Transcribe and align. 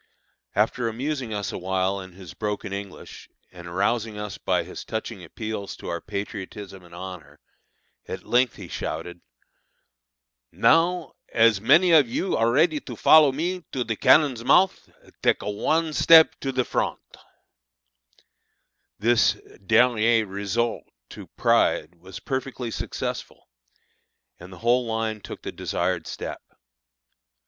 After 0.55 0.89
amusing 0.89 1.31
us 1.31 1.51
awhile 1.51 2.01
in 2.01 2.13
his 2.13 2.33
broken 2.33 2.73
English, 2.73 3.29
and 3.51 3.67
arousing 3.67 4.17
us 4.17 4.39
by 4.39 4.63
his 4.63 4.83
touching 4.83 5.23
appeals 5.23 5.75
to 5.75 5.89
our 5.89 6.01
patriotism 6.01 6.83
and 6.83 6.95
honor, 6.95 7.39
at 8.07 8.23
length 8.25 8.55
he 8.55 8.67
shouted, 8.67 9.21
"Now 10.51 11.13
as 11.31 11.61
many 11.61 11.91
of 11.91 12.09
you 12.09 12.29
as 12.35 12.37
are 12.39 12.51
ready 12.51 12.79
to 12.79 12.95
follow 12.95 13.31
me 13.31 13.63
to 13.73 13.83
the 13.83 13.95
cannon's 13.95 14.43
month, 14.43 14.89
take 15.21 15.43
one 15.43 15.93
step 15.93 16.33
to 16.39 16.51
the 16.51 16.65
front." 16.65 16.99
This 18.97 19.33
dernier 19.63 20.25
resort 20.25 20.83
to 21.09 21.27
pride 21.37 21.93
was 21.93 22.19
perfectly 22.19 22.71
successful, 22.71 23.47
and 24.39 24.51
the 24.51 24.57
whole 24.65 24.87
line 24.87 25.21
took 25.21 25.43
the 25.43 25.51
desired 25.51 26.07
step. 26.07 26.41